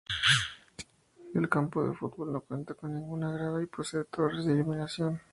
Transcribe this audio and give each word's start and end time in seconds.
El 1.35 1.47
campo 1.47 1.83
de 1.87 1.93
fútbol 1.95 2.33
no 2.33 2.41
cuenta 2.41 2.73
con 2.73 2.91
ninguna 2.91 3.31
grada 3.33 3.61
y 3.61 3.67
posee 3.67 4.03
torres 4.05 4.45
de 4.45 4.53
iluminación. 4.53 5.21